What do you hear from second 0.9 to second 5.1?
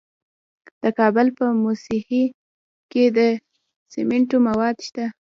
کابل په موسهي کې د سمنټو مواد شته.